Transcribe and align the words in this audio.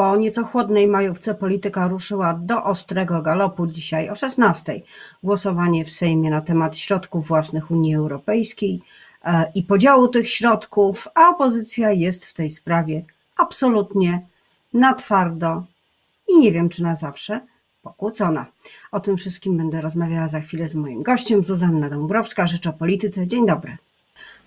Po 0.00 0.16
nieco 0.16 0.44
chłodnej 0.44 0.86
majówce 0.86 1.34
polityka 1.34 1.88
ruszyła 1.88 2.34
do 2.34 2.64
ostrego 2.64 3.22
galopu 3.22 3.66
dzisiaj 3.66 4.10
o 4.10 4.12
16:00. 4.12 4.80
Głosowanie 5.22 5.84
w 5.84 5.90
Sejmie 5.90 6.30
na 6.30 6.40
temat 6.40 6.78
środków 6.78 7.28
własnych 7.28 7.70
Unii 7.70 7.94
Europejskiej 7.94 8.80
e, 9.24 9.52
i 9.54 9.62
podziału 9.62 10.08
tych 10.08 10.30
środków, 10.30 11.08
a 11.14 11.28
opozycja 11.28 11.92
jest 11.92 12.26
w 12.26 12.34
tej 12.34 12.50
sprawie 12.50 13.02
absolutnie 13.36 14.26
na 14.72 14.94
twardo 14.94 15.64
i 16.28 16.38
nie 16.38 16.52
wiem 16.52 16.68
czy 16.68 16.82
na 16.82 16.96
zawsze 16.96 17.40
pokłócona. 17.82 18.46
O 18.92 19.00
tym 19.00 19.16
wszystkim 19.16 19.56
będę 19.56 19.80
rozmawiała 19.80 20.28
za 20.28 20.40
chwilę 20.40 20.68
z 20.68 20.74
moim 20.74 21.02
gościem, 21.02 21.44
Zuzanna 21.44 21.90
Dąbrowska, 21.90 22.46
Rzecz 22.46 22.66
o 22.66 22.72
Polityce. 22.72 23.26
Dzień 23.26 23.46
dobry. 23.46 23.76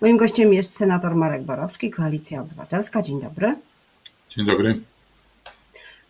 Moim 0.00 0.16
gościem 0.16 0.54
jest 0.54 0.76
senator 0.76 1.14
Marek 1.14 1.42
Borowski, 1.42 1.90
Koalicja 1.90 2.42
Obywatelska. 2.42 3.02
Dzień 3.02 3.20
dobry. 3.20 3.54
Dzień 4.28 4.46
dobry. 4.46 4.93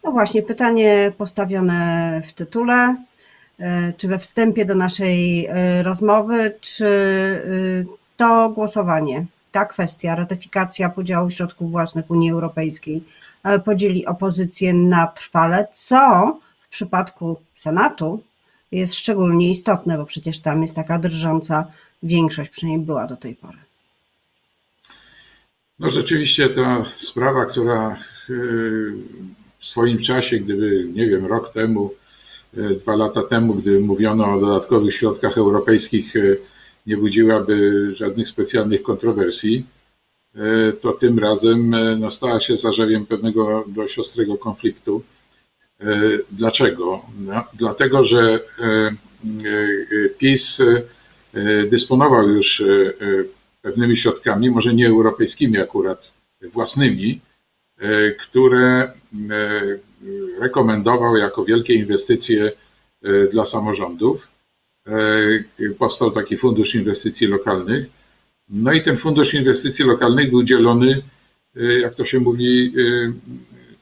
No 0.04 0.12
właśnie, 0.12 0.42
pytanie 0.42 1.12
postawione 1.18 2.22
w 2.26 2.32
tytule, 2.32 2.96
e, 3.58 3.92
czy 3.92 4.08
we 4.08 4.18
wstępie 4.18 4.64
do 4.64 4.74
naszej 4.74 5.46
e, 5.46 5.82
rozmowy, 5.82 6.54
czy 6.60 6.86
e, 6.86 7.40
to 8.16 8.48
głosowanie, 8.48 9.26
ta 9.52 9.64
kwestia, 9.64 10.14
ratyfikacja 10.14 10.88
podziału 10.88 11.30
środków 11.30 11.70
własnych 11.70 12.10
Unii 12.10 12.30
Europejskiej 12.30 13.04
podzieli 13.64 14.06
opozycję 14.06 14.74
na 14.74 15.06
trwale, 15.06 15.66
co 15.72 16.36
w 16.60 16.68
przypadku 16.68 17.36
Senatu 17.54 18.22
jest 18.72 18.94
szczególnie 18.94 19.50
istotne, 19.50 19.98
bo 19.98 20.04
przecież 20.04 20.40
tam 20.40 20.62
jest 20.62 20.76
taka 20.76 20.98
drżąca 20.98 21.66
większość, 22.02 22.50
przynajmniej 22.50 22.86
była 22.86 23.06
do 23.06 23.16
tej 23.16 23.34
pory. 23.34 23.58
No 25.78 25.90
rzeczywiście 25.90 26.48
ta 26.48 26.84
sprawa, 26.86 27.46
która 27.46 27.96
w 29.64 29.66
swoim 29.66 29.98
czasie, 29.98 30.38
gdyby, 30.38 30.88
nie 30.94 31.06
wiem, 31.06 31.26
rok 31.26 31.52
temu, 31.52 31.94
e, 32.56 32.74
dwa 32.74 32.96
lata 32.96 33.22
temu, 33.22 33.54
gdy 33.54 33.80
mówiono 33.80 34.34
o 34.34 34.40
dodatkowych 34.40 34.94
środkach 34.94 35.38
europejskich, 35.38 36.16
e, 36.16 36.20
nie 36.86 36.96
budziłaby 36.96 37.90
żadnych 37.96 38.28
specjalnych 38.28 38.82
kontrowersji, 38.82 39.64
e, 40.34 40.72
to 40.72 40.92
tym 40.92 41.18
razem 41.18 41.76
no, 42.00 42.10
stała 42.10 42.40
się 42.40 42.56
zarzewiem 42.56 43.06
pewnego 43.06 43.64
dość 43.66 43.98
ostrego 43.98 44.36
konfliktu. 44.38 45.02
Dlaczego? 46.30 47.02
No, 47.18 47.44
dlatego, 47.54 48.04
że 48.04 48.40
PiS 50.18 50.62
dysponował 51.70 52.28
już 52.28 52.62
pewnymi 53.62 53.96
środkami, 53.96 54.50
może 54.50 54.74
nie 54.74 54.88
europejskimi 54.88 55.58
akurat, 55.58 56.10
własnymi, 56.52 57.20
które 58.20 58.92
rekomendował 60.40 61.16
jako 61.16 61.44
wielkie 61.44 61.74
inwestycje 61.74 62.52
e, 63.02 63.26
dla 63.26 63.44
samorządów. 63.44 64.28
Powstał 65.78 66.10
taki 66.10 66.36
fundusz 66.36 66.74
inwestycji 66.74 67.26
lokalnych. 67.26 67.86
No 68.48 68.72
i 68.72 68.82
ten 68.82 68.96
fundusz 68.96 69.34
inwestycji 69.34 69.84
lokalnych 69.84 70.30
był 70.30 70.42
dzielony, 70.42 71.02
jak 71.80 71.94
to 71.94 72.04
się 72.04 72.20
mówi, 72.20 72.72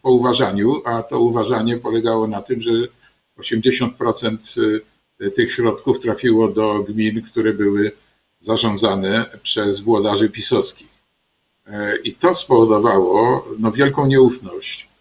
po 0.03 0.11
uważaniu, 0.11 0.83
a 0.85 1.03
to 1.03 1.21
uważanie 1.21 1.77
polegało 1.77 2.27
na 2.27 2.43
tym, 2.43 2.63
że 2.63 2.71
80% 3.39 4.37
tych 5.35 5.53
środków 5.53 6.01
trafiło 6.01 6.49
do 6.49 6.85
gmin, 6.89 7.23
które 7.23 7.53
były 7.53 7.93
zarządzane 8.41 9.39
przez 9.43 9.81
włodarzy 9.81 10.29
pisowskich. 10.29 10.89
E, 11.67 11.97
I 11.97 12.15
to 12.15 12.35
spowodowało 12.35 13.47
no, 13.59 13.73
wielką 13.73 14.07
nieufność 14.07 14.89
e, 14.89 14.92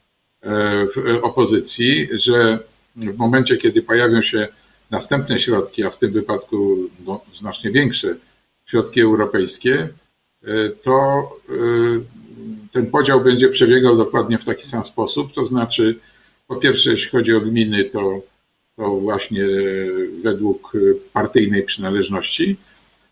w 0.95 1.20
opozycji, 1.22 2.09
że 2.11 2.59
w 2.95 3.17
momencie, 3.17 3.58
kiedy 3.58 3.81
pojawią 3.81 4.22
się 4.22 4.48
następne 4.92 5.39
środki, 5.39 5.83
a 5.83 5.89
w 5.89 5.98
tym 5.98 6.11
wypadku 6.11 6.78
no, 7.06 7.22
znacznie 7.33 7.72
większe 7.72 8.16
środki 8.65 9.02
europejskie, 9.02 9.89
e, 10.43 10.70
to 10.70 11.30
ten 12.71 12.86
podział 12.86 13.21
będzie 13.21 13.49
przebiegał 13.49 13.98
dokładnie 13.98 14.38
w 14.38 14.45
taki 14.45 14.64
sam 14.64 14.83
sposób. 14.83 15.33
To 15.33 15.45
znaczy, 15.45 15.99
po 16.48 16.55
pierwsze, 16.55 16.92
jeśli 16.92 17.11
chodzi 17.11 17.33
o 17.36 17.42
gminy, 17.42 17.83
to, 17.83 18.21
to 18.76 18.89
właśnie 18.95 19.45
według 20.23 20.73
partyjnej 21.14 21.64
przynależności, 21.64 22.55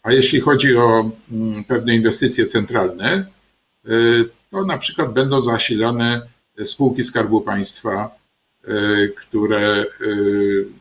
a 0.03 0.11
jeśli 0.13 0.39
chodzi 0.39 0.75
o 0.75 1.11
mm, 1.31 1.63
pewne 1.63 1.95
inwestycje 1.95 2.45
centralne, 2.45 3.25
E, 3.85 3.91
to 4.51 4.65
na 4.65 4.77
przykład 4.77 5.13
będą 5.13 5.43
zasilane 5.43 6.21
spółki 6.63 7.03
Skarbu 7.03 7.41
Państwa, 7.41 8.15
e, 8.63 9.07
które 9.07 9.81
e, 9.81 9.85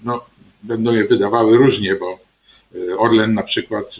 no, 0.04 0.24
będą 0.62 0.94
je 0.94 1.04
wydawały 1.04 1.56
różnie, 1.56 1.94
bo 1.94 2.18
Orlen 2.98 3.34
na 3.34 3.42
przykład 3.42 3.96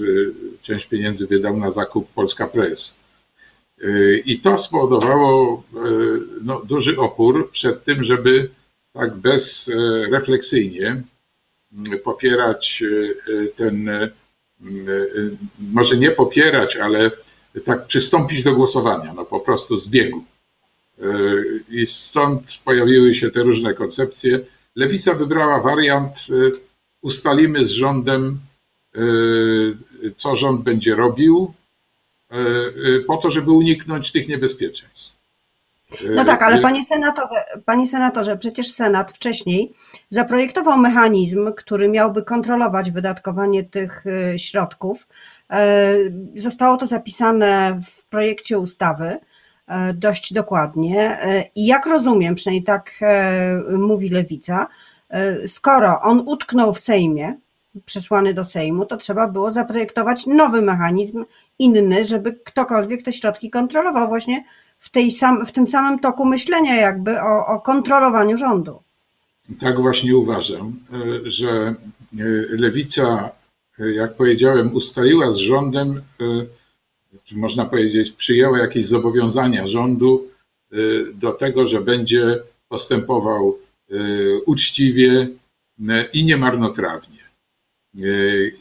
część 0.63 0.87
pieniędzy 0.87 1.27
wydał 1.27 1.57
na 1.57 1.71
zakup 1.71 2.09
Polska 2.13 2.47
Press. 2.47 2.97
I 4.25 4.41
to 4.41 4.59
spowodowało 4.59 5.63
no, 6.43 6.61
duży 6.65 6.97
opór 6.97 7.51
przed 7.51 7.85
tym, 7.85 8.05
żeby 8.05 8.51
tak 8.93 9.17
bezrefleksyjnie 9.17 11.03
popierać 12.05 12.83
ten, 13.57 13.91
może 15.59 15.97
nie 15.97 16.11
popierać, 16.11 16.77
ale 16.77 17.11
tak 17.65 17.87
przystąpić 17.87 18.43
do 18.43 18.55
głosowania, 18.55 19.15
no 19.15 19.25
po 19.25 19.41
prostu 19.41 19.79
z 19.79 19.89
biegu. 19.89 20.25
E, 21.03 21.07
I 21.71 21.87
stąd 21.87 22.61
pojawiły 22.65 23.15
się 23.15 23.31
te 23.31 23.43
różne 23.43 23.75
koncepcje. 23.75 24.41
Lewica 24.77 25.15
wybrała 25.15 25.61
wariant, 25.61 26.15
e, 26.15 26.35
ustalimy 27.03 27.67
z 27.67 27.71
rządem, 27.71 28.39
e, 28.95 29.01
co 30.17 30.37
rząd 30.37 30.63
będzie 30.63 30.95
robił, 30.95 31.55
po 33.07 33.17
to, 33.17 33.31
żeby 33.31 33.51
uniknąć 33.51 34.13
tych 34.13 34.29
niebezpieczeństw. 34.29 35.17
No 36.11 36.25
tak, 36.25 36.43
ale 36.43 36.61
panie 36.61 36.85
senatorze, 36.85 37.35
panie 37.65 37.89
senatorze, 37.89 38.37
przecież 38.37 38.73
Senat 38.73 39.13
wcześniej 39.13 39.75
zaprojektował 40.11 40.79
mechanizm, 40.79 41.53
który 41.57 41.89
miałby 41.89 42.23
kontrolować 42.23 42.91
wydatkowanie 42.91 43.65
tych 43.65 44.05
środków, 44.37 45.07
zostało 46.35 46.77
to 46.77 46.87
zapisane 46.87 47.81
w 47.87 48.05
projekcie 48.05 48.59
ustawy 48.59 49.19
dość 49.95 50.33
dokładnie 50.33 51.23
e, 51.23 51.45
i 51.55 51.67
jak 51.67 51.87
rozumiem, 51.87 52.35
przynajmniej 52.35 52.65
tak 52.65 53.01
mówi 53.71 54.09
Lewica, 54.09 54.67
skoro 55.47 56.01
on 56.01 56.23
utknął 56.27 56.75
w 56.75 56.81
Sejmie, 56.81 57.35
przesłany 57.87 58.35
do 58.35 58.45
Sejmu, 58.45 58.87
to 58.87 58.97
trzeba 58.97 59.29
było 59.29 59.51
zaprojektować 59.51 60.27
nowy 60.27 60.63
mechanizm, 60.63 61.25
inny, 61.59 62.05
żeby 62.05 62.33
ktokolwiek 62.45 63.03
te 63.03 63.13
środki 63.13 63.51
kontrolował 63.51 64.09
właśnie 64.09 64.45
w, 64.79 64.91
tej 64.91 65.11
sam, 65.11 65.47
w 65.47 65.53
tym 65.53 65.67
samym 65.67 65.99
toku 65.99 66.25
myślenia 66.25 66.77
jakby 66.77 67.21
o, 67.21 67.47
o 67.47 67.61
kontrolowaniu 67.61 68.39
rządu. 68.39 68.83
Tak 69.61 69.81
właśnie 69.81 70.17
uważam, 70.17 70.81
że 71.25 71.75
Lewica 72.51 73.31
jak 73.79 74.15
powiedziałem, 74.15 74.75
ustaliła 74.75 75.33
z 75.33 75.37
rządem, 75.37 76.03
e, 76.21 76.25
można 77.33 77.65
powiedzieć, 77.65 78.11
przyjęła 78.11 78.59
jakieś 78.59 78.87
zobowiązania 78.87 79.67
rządu 79.67 80.29
e, 80.73 80.77
do 81.15 81.33
tego, 81.33 81.67
że 81.67 81.81
będzie 81.81 82.39
postępował 82.69 83.59
e, 83.91 83.95
uczciwie 84.47 85.29
i 86.13 86.25
niemarnotrawnie. 86.25 87.19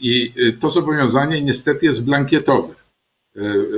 I 0.00 0.32
to 0.60 0.68
zobowiązanie 0.68 1.42
niestety 1.42 1.86
jest 1.86 2.04
blankietowe. 2.04 2.74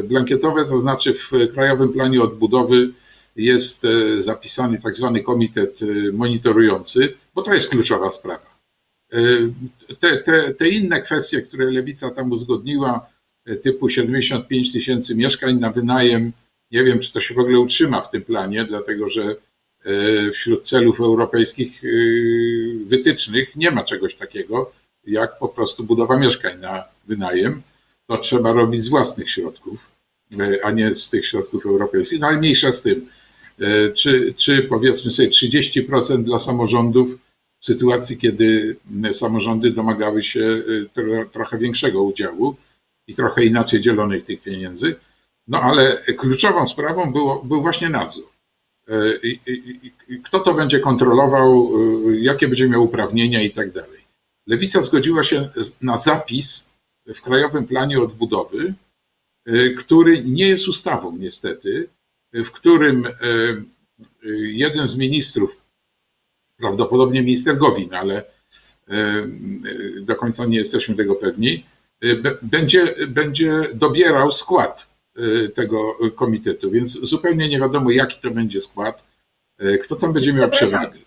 Blankietowe 0.05 0.65
to 0.65 0.79
znaczy 0.79 1.15
w 1.15 1.31
Krajowym 1.53 1.93
Planie 1.93 2.23
Odbudowy 2.23 2.91
jest 3.37 3.87
zapisany 4.19 4.81
tak 4.81 4.97
zwany 4.97 5.23
komitet 5.23 5.79
monitorujący, 6.13 7.15
bo 7.34 7.43
to 7.43 7.55
jest 7.55 7.69
kluczowa 7.69 8.11
sprawa. 8.11 8.59
Te, 10.01 10.16
te, 10.16 10.55
te 10.55 10.69
inne 10.69 11.03
kwestie, 11.03 11.43
które 11.43 11.71
lewica 11.71 12.11
tam 12.11 12.33
uzgodniła, 12.33 13.07
typu 13.57 13.89
75 13.89 14.73
tysięcy 14.73 15.15
mieszkań 15.15 15.59
na 15.59 15.71
wynajem, 15.71 16.33
nie 16.71 16.85
wiem, 16.85 16.99
czy 17.01 17.13
to 17.13 17.21
się 17.21 17.35
w 17.35 17.39
ogóle 17.39 17.61
utrzyma 17.61 18.01
w 18.01 18.11
tym 18.11 18.23
planie, 18.23 18.65
dlatego 18.65 19.09
że 19.09 19.37
e, 19.85 20.31
wśród 20.31 20.69
celów 20.69 21.01
europejskich 21.01 21.85
e, 21.85 21.89
wytycznych 22.85 23.57
nie 23.57 23.71
ma 23.71 23.85
czegoś 23.85 24.15
takiego, 24.15 24.73
jak 25.07 25.39
po 25.39 25.49
prostu 25.49 25.85
budowa 25.85 26.19
mieszkań 26.19 26.61
na 26.61 26.85
wynajem. 27.07 27.63
To 28.07 28.19
trzeba 28.19 28.53
robić 28.53 28.83
z 28.83 28.89
własnych 28.89 29.31
środków, 29.31 29.91
a 30.63 30.71
nie 30.71 30.95
z 30.95 31.11
tych 31.11 31.27
środków 31.27 31.67
europejskich. 31.67 32.21
No 32.21 32.27
ale 32.27 32.39
mniejsza 32.39 32.73
z 32.73 32.83
tym. 32.83 33.07
Czy, 33.95 34.35
czy 34.37 34.63
powiedzmy 34.63 35.11
sobie 35.11 35.29
30% 35.29 36.23
dla 36.23 36.39
samorządów, 36.39 37.19
w 37.61 37.65
sytuacji, 37.65 38.19
kiedy 38.19 38.77
samorządy 39.13 39.71
domagały 39.71 40.25
się 40.25 40.63
trochę 41.33 41.59
większego 41.59 42.03
udziału 42.03 42.57
i 43.10 43.15
trochę 43.15 43.45
inaczej 43.45 43.80
dzielonych 43.80 44.24
tych 44.24 44.42
pieniędzy. 44.42 44.97
No 45.48 45.60
ale 45.62 45.97
kluczową 45.97 46.66
sprawą 46.66 47.12
było, 47.12 47.42
był 47.45 47.62
właśnie 47.62 47.89
nadzór. 47.89 48.28
kto 50.24 50.41
to 50.41 50.54
będzie 50.54 50.80
kontrolował, 50.80 51.72
jakie 52.12 52.48
będzie 52.48 52.68
miał 52.68 52.84
uprawnienia 52.84 53.42
i 53.42 53.51
tak 53.51 53.72
dalej. 53.72 54.01
Lewica 54.47 54.83
zgodziła 54.83 55.22
się 55.22 55.48
na 55.83 55.97
zapis 55.97 56.68
w 57.15 57.22
Krajowym 57.22 57.66
Planie 57.66 58.01
Odbudowy, 58.01 58.74
który 59.78 60.24
nie 60.24 60.48
jest 60.48 60.68
ustawą 60.68 61.16
niestety, 61.16 61.89
w 62.33 62.51
którym 62.51 63.09
jeden 64.42 64.86
z 64.86 64.97
ministrów, 64.97 65.60
prawdopodobnie 66.56 67.22
minister 67.22 67.59
Gowin, 67.59 67.95
ale 67.95 68.24
do 70.01 70.16
końca 70.16 70.45
nie 70.45 70.59
jesteśmy 70.59 70.95
tego 70.95 71.15
pewni, 71.15 71.65
będzie, 72.43 72.95
będzie 73.09 73.63
dobierał 73.75 74.33
skład 74.33 74.87
tego 75.55 75.97
komitetu, 76.17 76.71
więc 76.71 76.91
zupełnie 76.93 77.49
nie 77.49 77.61
wiadomo, 77.61 77.91
jaki 77.91 78.21
to 78.21 78.31
będzie 78.31 78.61
skład, 78.61 79.05
kto 79.85 79.97
tam 79.97 80.13
będzie 80.13 80.33
miał 80.33 80.51
przewagę. 80.51 80.99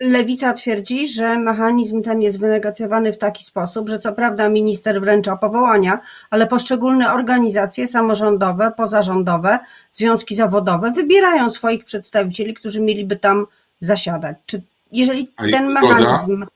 Lewica 0.00 0.52
twierdzi, 0.52 1.08
że 1.08 1.38
mechanizm 1.38 2.02
ten 2.02 2.22
jest 2.22 2.40
wynegocjowany 2.40 3.12
w 3.12 3.18
taki 3.18 3.44
sposób, 3.44 3.88
że 3.88 3.98
co 3.98 4.12
prawda 4.12 4.48
minister 4.48 5.00
wręcza 5.00 5.36
powołania, 5.36 6.00
ale 6.30 6.46
poszczególne 6.46 7.12
organizacje 7.12 7.88
samorządowe, 7.88 8.72
pozarządowe, 8.76 9.58
związki 9.92 10.34
zawodowe 10.34 10.92
wybierają 10.92 11.50
swoich 11.50 11.84
przedstawicieli, 11.84 12.54
którzy 12.54 12.80
mieliby 12.80 13.16
tam 13.16 13.46
zasiadać. 13.80 14.36
Czy 14.46 14.62
jeżeli 14.92 15.28
ten 15.28 15.70
zgoda, 15.70 15.82
mechanizm 15.82 16.46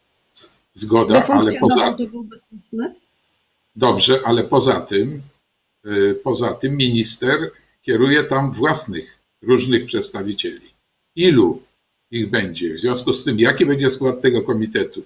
zgoda, 0.75 1.27
ale 1.29 1.53
poza 1.53 1.97
Dobrze, 3.77 4.21
ale 4.25 4.45
poza 4.45 4.81
tym 4.81 5.23
y, 5.87 6.21
poza 6.25 6.55
tym 6.55 6.77
minister 6.77 7.51
kieruje 7.83 8.25
tam 8.25 8.53
własnych 8.53 9.19
różnych 9.43 9.87
przedstawicieli. 9.87 10.71
Ilu 11.17 11.63
ich 12.11 12.31
będzie. 12.31 12.75
W 12.75 12.81
związku 12.81 13.13
z 13.13 13.25
tym, 13.25 13.41
jaki 13.41 13.67
będzie 13.67 13.91
skład 13.91 14.21
tego 14.21 14.43
komitetu, 14.43 15.03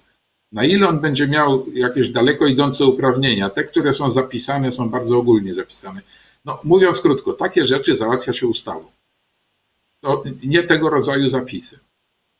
na 0.51 0.65
ile 0.65 0.87
on 0.87 0.99
będzie 0.99 1.27
miał 1.27 1.65
jakieś 1.73 2.09
daleko 2.09 2.47
idące 2.47 2.85
uprawnienia, 2.85 3.49
te, 3.49 3.63
które 3.63 3.93
są 3.93 4.09
zapisane, 4.09 4.71
są 4.71 4.89
bardzo 4.89 5.17
ogólnie 5.17 5.53
zapisane. 5.53 6.01
No, 6.45 6.59
mówiąc 6.63 7.01
krótko, 7.01 7.33
takie 7.33 7.65
rzeczy 7.65 7.95
załatwia 7.95 8.33
się 8.33 8.47
ustawą. 8.47 8.85
To 10.01 10.23
nie 10.43 10.63
tego 10.63 10.89
rodzaju 10.89 11.29
zapisy. 11.29 11.79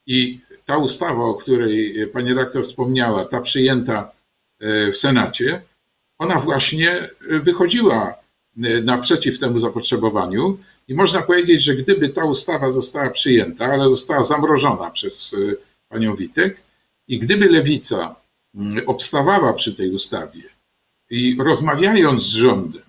I 0.07 0.39
ta 0.65 0.77
ustawa, 0.77 1.23
o 1.23 1.33
której 1.33 2.07
pani 2.07 2.33
rektor 2.33 2.63
wspomniała, 2.63 3.25
ta 3.25 3.41
przyjęta 3.41 4.11
e, 4.59 4.91
w 4.91 4.97
Senacie, 4.97 5.61
ona 6.17 6.39
właśnie 6.39 7.09
wychodziła 7.29 8.15
e, 8.63 8.81
naprzeciw 8.81 9.39
temu 9.39 9.59
zapotrzebowaniu 9.59 10.57
i 10.87 10.93
można 10.93 11.21
powiedzieć, 11.21 11.63
że 11.63 11.75
gdyby 11.75 12.09
ta 12.09 12.25
ustawa 12.25 12.71
została 12.71 13.09
przyjęta, 13.09 13.65
ale 13.65 13.89
została 13.89 14.23
zamrożona 14.23 14.91
przez 14.91 15.33
y, 15.33 15.57
panią 15.89 16.15
Witek, 16.15 16.61
i 17.07 17.19
gdyby 17.19 17.49
lewica 17.49 18.15
mm, 18.55 18.89
obstawała 18.89 19.53
przy 19.53 19.75
tej 19.75 19.91
ustawie 19.91 20.43
i 21.09 21.37
rozmawiając 21.39 22.23
z 22.23 22.27
rządem, 22.27 22.83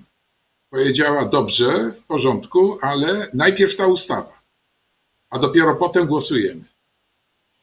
powiedziała: 0.70 1.24
Dobrze, 1.24 1.92
w 1.92 2.02
porządku, 2.02 2.78
ale 2.82 3.30
najpierw 3.34 3.76
ta 3.76 3.86
ustawa, 3.86 4.42
a 5.30 5.38
dopiero 5.38 5.74
potem 5.74 6.06
głosujemy, 6.06 6.64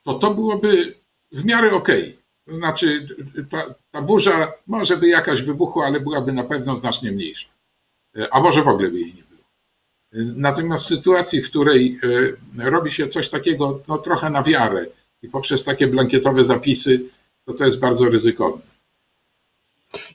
to 0.03 0.13
to 0.13 0.33
byłoby 0.33 0.95
w 1.31 1.45
miarę 1.45 1.71
okej. 1.71 2.03
Okay. 2.03 2.22
Znaczy, 2.47 3.07
ta, 3.49 3.75
ta 3.91 4.01
burza 4.01 4.53
może 4.67 4.97
by 4.97 5.07
jakaś 5.07 5.41
wybuchła, 5.41 5.85
ale 5.85 5.99
byłaby 5.99 6.33
na 6.33 6.43
pewno 6.43 6.75
znacznie 6.75 7.11
mniejsza. 7.11 7.49
A 8.31 8.39
może 8.39 8.63
w 8.63 8.67
ogóle 8.67 8.89
by 8.89 8.99
jej 8.99 9.13
nie 9.13 9.23
było. 9.23 9.43
Natomiast 10.35 10.85
w 10.85 10.87
sytuacji, 10.87 11.41
w 11.41 11.49
której 11.49 11.99
e, 12.59 12.69
robi 12.69 12.91
się 12.91 13.07
coś 13.07 13.29
takiego 13.29 13.79
no, 13.87 13.97
trochę 13.97 14.29
na 14.29 14.43
wiarę 14.43 14.85
i 15.21 15.29
poprzez 15.29 15.63
takie 15.63 15.87
blankietowe 15.87 16.43
zapisy, 16.43 17.01
to 17.45 17.53
to 17.53 17.65
jest 17.65 17.79
bardzo 17.79 18.05
ryzykowne. 18.09 18.61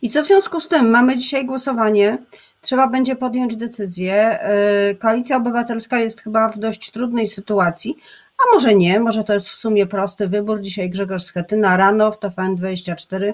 I 0.03 0.11
co 0.11 0.23
w 0.23 0.27
związku 0.27 0.61
z 0.61 0.69
tym? 0.69 0.91
Mamy 0.91 1.17
dzisiaj 1.17 1.47
głosowanie, 1.47 2.19
trzeba 2.61 2.89
będzie 2.89 3.17
podjąć 3.17 3.57
decyzję. 3.57 4.15
E, 4.15 4.95
Koalicja 4.95 5.37
Obywatelska 5.37 6.01
jest 6.01 6.23
chyba 6.23 6.49
w 6.49 6.59
dość 6.59 6.91
trudnej 6.91 7.29
sytuacji, 7.29 7.99
a 8.39 8.55
może 8.55 8.75
nie, 8.75 9.01
może 9.01 9.25
to 9.25 9.35
jest 9.35 9.49
w 9.49 9.55
sumie 9.55 9.87
prosty 9.87 10.29
wybór. 10.29 10.61
Dzisiaj 10.61 10.91
Grzegorz 10.91 11.23
Schetyna 11.23 11.77
rano 11.77 12.13
w 12.13 12.19
TVN24 12.19 13.33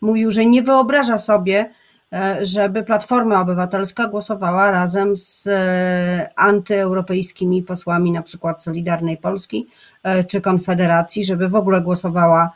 mówił, 0.00 0.30
że 0.30 0.46
nie 0.46 0.62
wyobraża 0.62 1.18
sobie, 1.18 1.70
E, 2.12 2.46
żeby 2.46 2.82
Platforma 2.82 3.40
Obywatelska 3.40 4.06
głosowała 4.06 4.70
razem 4.70 5.16
z 5.16 5.46
e, 5.46 6.30
antyeuropejskimi 6.36 7.62
posłami, 7.62 8.12
na 8.12 8.22
przykład 8.22 8.62
Solidarnej 8.62 9.16
Polski 9.16 9.66
e, 10.02 10.24
czy 10.24 10.40
Konfederacji, 10.40 11.24
żeby 11.24 11.48
w 11.48 11.54
ogóle 11.54 11.80
głosowała 11.80 12.50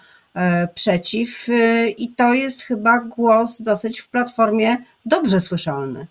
przeciw. 0.74 1.46
I 1.98 2.08
to 2.08 2.34
jest 2.34 2.62
chyba 2.62 3.00
głos 3.00 3.62
dosyć 3.62 4.00
w 4.00 4.08
Platformie 4.08 4.76
dobrze 5.06 5.40
słyszalny. 5.40 6.06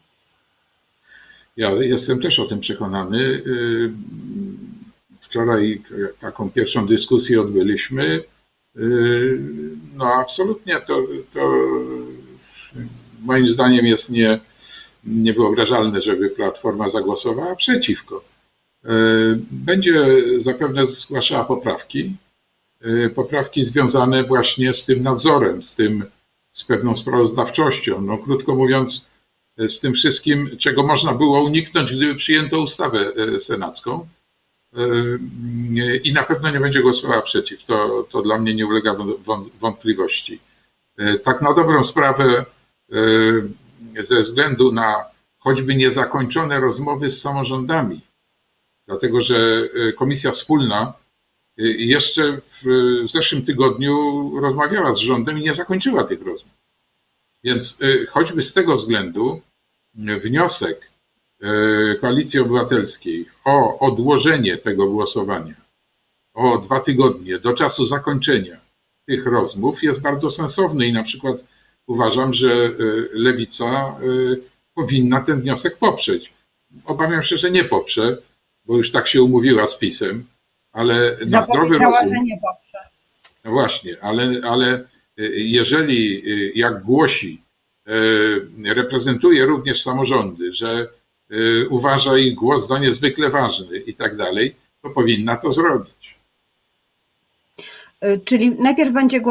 Ja 1.57 1.71
jestem 1.71 2.19
też 2.19 2.39
o 2.39 2.45
tym 2.45 2.59
przekonany. 2.59 3.41
Wczoraj 5.29 5.81
taką 6.19 6.51
pierwszą 6.51 6.87
dyskusję 6.87 7.41
odbyliśmy. 7.41 8.23
No 9.95 10.05
absolutnie 10.05 10.81
to, 10.87 11.01
to 11.33 11.53
moim 13.21 13.49
zdaniem 13.49 13.85
jest 13.85 14.09
nie, 14.09 14.39
niewyobrażalne, 15.03 16.01
żeby 16.01 16.29
Platforma 16.29 16.89
zagłosowała 16.89 17.55
przeciwko. 17.55 18.23
E, 18.85 18.89
będzie 19.51 20.05
zapewne 20.37 20.85
zgłaszała 20.85 21.45
poprawki, 21.45 22.15
e, 22.81 23.09
poprawki 23.09 23.63
związane 23.63 24.23
właśnie 24.23 24.73
z 24.73 24.85
tym 24.85 25.03
nadzorem, 25.03 25.63
z 25.63 25.75
tym, 25.75 26.05
z 26.51 26.63
pewną 26.63 26.95
sprawozdawczością. 26.95 28.01
No, 28.01 28.17
krótko 28.17 28.55
mówiąc, 28.55 29.05
z 29.57 29.79
tym 29.79 29.93
wszystkim, 29.93 30.57
czego 30.57 30.83
można 30.83 31.13
było 31.13 31.43
uniknąć, 31.43 31.93
gdyby 31.93 32.15
przyjęto 32.15 32.61
ustawę 32.61 33.13
senacką. 33.39 34.07
I 36.03 36.13
na 36.13 36.23
pewno 36.23 36.51
nie 36.51 36.59
będzie 36.59 36.81
głosowała 36.81 37.21
przeciw. 37.21 37.65
To, 37.65 38.07
to 38.11 38.21
dla 38.21 38.37
mnie 38.37 38.55
nie 38.55 38.67
ulega 38.67 38.95
wątpliwości. 39.59 40.39
Tak 41.23 41.41
na 41.41 41.53
dobrą 41.53 41.83
sprawę, 41.83 42.45
Y, 42.93 44.03
ze 44.03 44.23
względu 44.23 44.71
na 44.71 45.05
choćby 45.37 45.75
niezakończone 45.75 46.59
rozmowy 46.59 47.11
z 47.11 47.21
samorządami, 47.21 48.01
dlatego 48.87 49.21
że 49.21 49.69
Komisja 49.97 50.31
Wspólna 50.31 50.93
jeszcze 51.77 52.37
w 52.37 52.63
zeszłym 53.05 53.45
tygodniu 53.45 54.31
rozmawiała 54.39 54.93
z 54.93 54.97
rządem 54.97 55.39
i 55.39 55.41
nie 55.41 55.53
zakończyła 55.53 56.03
tych 56.03 56.21
rozmów. 56.21 56.53
Więc 57.43 57.79
choćby 58.09 58.43
z 58.43 58.53
tego 58.53 58.75
względu 58.75 59.41
wniosek 59.95 60.88
Koalicji 62.01 62.39
Obywatelskiej 62.39 63.25
o 63.45 63.79
odłożenie 63.79 64.57
tego 64.57 64.87
głosowania 64.87 65.53
o 66.39 66.57
dwa 66.57 66.79
tygodnie 66.79 67.39
do 67.39 67.53
czasu 67.53 67.85
zakończenia 67.85 68.57
tych 69.07 69.25
rozmów 69.25 69.83
jest 69.83 70.01
bardzo 70.01 70.29
sensowny 70.29 70.87
i 70.87 70.93
na 70.93 71.03
przykład 71.03 71.37
uważam, 71.87 72.33
że 72.33 72.47
y, 72.49 73.09
lewica 73.13 73.95
y, 74.03 74.41
powinna 74.73 75.21
ten 75.21 75.41
wniosek 75.41 75.77
poprzeć. 75.77 76.33
Obawiam 76.85 77.23
się, 77.23 77.37
że 77.37 77.51
nie 77.51 77.63
poprze, 77.63 78.17
bo 78.65 78.77
już 78.77 78.91
tak 78.91 79.07
się 79.07 79.23
umówiła 79.23 79.67
z 79.67 79.77
PiSem, 79.77 80.25
ale 80.71 81.17
na 81.27 81.41
zdrowy 81.41 81.77
rozum. 81.77 82.15
że 82.15 82.23
nie 82.23 82.37
poprze. 82.37 82.77
No 83.43 83.51
właśnie, 83.51 83.95
ale, 84.01 84.41
ale 84.43 84.83
jeżeli, 85.33 86.23
jak 86.59 86.83
głosi, 86.83 87.41
reprezentuje 88.65 89.45
również 89.45 89.83
samorządy, 89.83 90.53
że 90.53 90.87
uważa 91.69 92.17
ich 92.17 92.35
głos 92.35 92.67
za 92.67 92.79
niezwykle 92.79 93.29
ważny 93.29 93.77
i 93.77 93.95
tak 93.95 94.15
dalej, 94.15 94.55
to 94.81 94.89
powinna 94.89 95.37
to 95.37 95.51
zrobić. 95.51 96.19
Y, 98.05 98.21
czyli 98.25 98.51
najpierw 98.59 98.93
będzie 98.93 99.21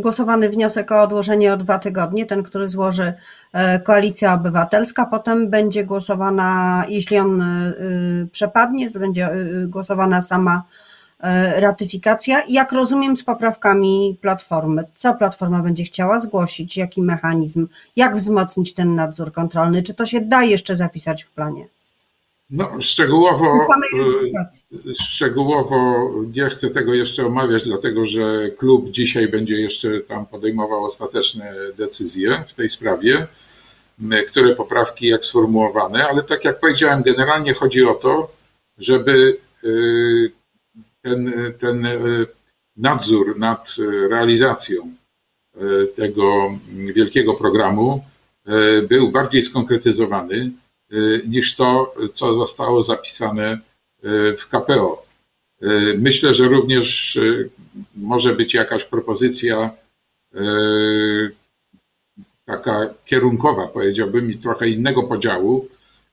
głosowany 0.00 0.48
wniosek 0.48 0.92
o 0.92 1.02
odłożenie 1.02 1.52
o 1.52 1.56
dwa 1.56 1.78
tygodnie, 1.78 2.26
ten, 2.26 2.42
który 2.42 2.68
złoży 2.68 3.14
e, 3.52 3.80
Koalicja 3.80 4.34
Obywatelska, 4.34 5.06
potem 5.06 5.50
będzie 5.50 5.84
głosowana, 5.84 6.84
jeśli 6.88 7.18
on 7.18 7.42
y, 7.42 8.28
przepadnie, 8.32 8.90
będzie 8.90 9.34
y, 9.34 9.68
głosowana 9.68 10.22
sama 10.22 10.62
ratyfikacja. 11.56 12.42
Jak 12.48 12.72
rozumiem, 12.72 13.16
z 13.16 13.24
poprawkami 13.24 14.18
Platformy. 14.20 14.84
Co 14.94 15.14
Platforma 15.14 15.62
będzie 15.62 15.84
chciała 15.84 16.20
zgłosić? 16.20 16.76
Jaki 16.76 17.02
mechanizm? 17.02 17.68
Jak 17.96 18.16
wzmocnić 18.16 18.74
ten 18.74 18.94
nadzór 18.94 19.32
kontrolny? 19.32 19.82
Czy 19.82 19.94
to 19.94 20.06
się 20.06 20.20
da 20.20 20.44
jeszcze 20.44 20.76
zapisać 20.76 21.24
w 21.24 21.30
planie? 21.30 21.66
No, 22.50 22.70
szczegółowo, 22.80 23.58
e, 24.88 24.94
szczegółowo 25.02 26.10
nie 26.34 26.46
chcę 26.46 26.70
tego 26.70 26.94
jeszcze 26.94 27.26
omawiać, 27.26 27.64
dlatego 27.64 28.06
że 28.06 28.50
klub 28.50 28.90
dzisiaj 28.90 29.28
będzie 29.28 29.60
jeszcze 29.60 30.00
tam 30.00 30.26
podejmował 30.26 30.84
ostateczne 30.84 31.54
decyzje 31.76 32.44
w 32.48 32.54
tej 32.54 32.68
sprawie, 32.68 33.26
które 34.28 34.54
poprawki 34.54 35.06
jak 35.06 35.24
sformułowane, 35.24 36.08
ale 36.08 36.22
tak 36.22 36.44
jak 36.44 36.60
powiedziałem, 36.60 37.02
generalnie 37.02 37.54
chodzi 37.54 37.84
o 37.84 37.94
to, 37.94 38.30
żeby 38.78 39.36
ten, 41.06 41.32
ten 41.58 41.86
nadzór 42.76 43.38
nad 43.38 43.74
realizacją 44.10 44.94
tego 45.96 46.58
wielkiego 46.94 47.34
programu 47.34 48.04
był 48.88 49.10
bardziej 49.10 49.42
skonkretyzowany 49.42 50.50
niż 51.26 51.56
to, 51.56 51.94
co 52.12 52.34
zostało 52.34 52.82
zapisane 52.82 53.58
w 54.38 54.48
KPO. 54.50 55.06
Myślę, 55.98 56.34
że 56.34 56.48
również 56.48 57.18
może 57.96 58.34
być 58.34 58.54
jakaś 58.54 58.84
propozycja 58.84 59.70
taka 62.46 62.94
kierunkowa, 63.04 63.68
powiedziałbym, 63.68 64.30
i 64.30 64.38
trochę 64.38 64.68
innego 64.68 65.02
podziału, 65.02 65.68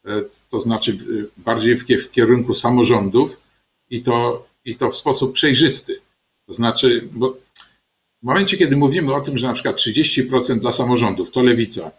e, 0.05 0.21
to 0.49 0.59
znaczy 0.59 0.97
bardziej 1.37 1.77
w 1.77 2.11
kierunku 2.11 2.53
samorządów 2.53 3.41
i 3.89 4.01
to, 4.01 4.45
i 4.65 4.75
to 4.75 4.89
w 4.89 4.95
sposób 4.95 5.33
przejrzysty. 5.33 6.01
To 6.47 6.53
znaczy, 6.53 7.07
bo 7.11 7.29
w 8.21 8.25
momencie, 8.25 8.57
kiedy 8.57 8.75
mówimy 8.75 9.13
o 9.13 9.21
tym, 9.21 9.37
że 9.37 9.47
na 9.47 9.53
przykład 9.53 9.75
30% 9.75 10.59
dla 10.59 10.71
samorządów 10.71 11.31
to 11.31 11.43
lewica 11.43 11.81
e, 11.81 11.91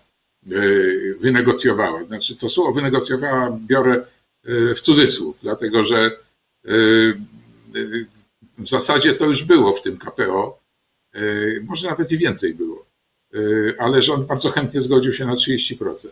wynegocjowała, 1.20 2.04
znaczy 2.04 2.36
to 2.36 2.48
słowo 2.48 2.72
wynegocjowała 2.72 3.58
biorę 3.66 4.04
e, 4.44 4.74
w 4.74 4.80
cudzysłów, 4.80 5.38
dlatego 5.42 5.84
że 5.84 6.10
w 8.58 8.68
zasadzie 8.68 9.14
to 9.14 9.24
już 9.24 9.42
było 9.42 9.72
w 9.72 9.82
tym 9.82 9.98
KPO, 9.98 10.58
może 11.62 11.88
nawet 11.88 12.12
i 12.12 12.18
więcej 12.18 12.54
było. 12.54 12.86
Ale 13.78 14.02
rząd 14.02 14.26
bardzo 14.26 14.50
chętnie 14.50 14.80
zgodził 14.80 15.12
się 15.12 15.26
na 15.26 15.34
30%. 15.34 16.08